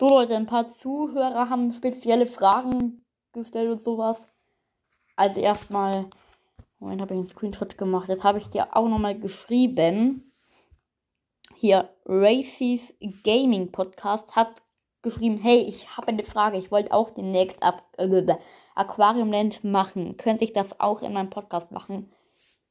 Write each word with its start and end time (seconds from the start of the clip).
So 0.00 0.08
Leute, 0.08 0.34
ein 0.34 0.46
paar 0.46 0.66
Zuhörer 0.66 1.50
haben 1.50 1.70
spezielle 1.72 2.26
Fragen 2.26 3.04
gestellt 3.34 3.70
und 3.70 3.82
sowas. 3.82 4.26
Also 5.14 5.42
erstmal, 5.42 6.06
Moment, 6.78 7.02
habe 7.02 7.12
ich 7.12 7.18
einen 7.18 7.26
Screenshot 7.26 7.76
gemacht. 7.76 8.08
Das 8.08 8.24
habe 8.24 8.38
ich 8.38 8.48
dir 8.48 8.74
auch 8.74 8.88
nochmal 8.88 9.20
geschrieben. 9.20 10.32
Hier, 11.54 11.90
Racy's 12.06 12.94
Gaming 13.24 13.72
Podcast 13.72 14.34
hat 14.34 14.62
geschrieben, 15.02 15.36
hey, 15.36 15.58
ich 15.58 15.94
habe 15.94 16.08
eine 16.08 16.24
Frage. 16.24 16.56
Ich 16.56 16.70
wollte 16.70 16.94
auch 16.94 17.10
demnächst 17.10 17.62
Ab 17.62 17.82
äh, 17.98 18.34
Aquariumland 18.74 19.64
machen. 19.64 20.16
Könnte 20.16 20.44
ich 20.44 20.54
das 20.54 20.80
auch 20.80 21.02
in 21.02 21.12
meinem 21.12 21.28
Podcast 21.28 21.72
machen? 21.72 22.10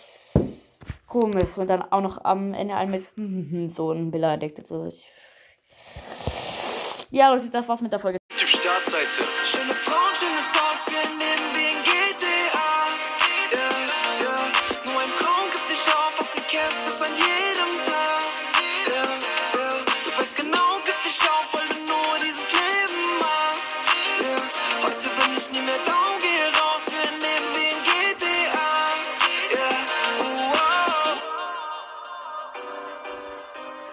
komisch. 1.09 1.59
Und 1.59 1.69
dann 1.69 1.83
auch 1.83 2.03
noch 2.03 2.25
am 2.25 2.55
Ende 2.55 2.77
ein 2.77 2.93
mit 2.93 3.09
so 3.75 3.91
ein 3.91 4.13
beleidigt. 4.13 4.61
Also 4.61 4.93
ja, 7.15 7.33
Leute, 7.33 7.49
das 7.49 7.69
war's 7.69 7.81
mit 7.81 7.93
der 7.93 8.01
Folge. 8.01 8.19
Typ 8.37 8.49
Startseite. 8.49 9.23
Schöne 9.45 9.73
Frauen, 9.73 10.15
schöne 10.19 10.35
Haus, 10.35 10.83
wir 10.89 10.99
leben 11.15 11.47
wie 11.55 11.71
in 11.71 11.81
GTA. 11.85 12.87
Yeah, 13.53 13.71
yeah. 14.21 14.51
Nur 14.85 15.01
ein 15.01 15.13
Traum 15.17 15.49
gibt 15.53 15.71
dich 15.71 15.95
auf, 15.95 16.19
hab 16.19 16.35
gekämpft 16.35 16.85
bis 16.85 17.01
an 17.03 17.15
jeden 17.15 17.34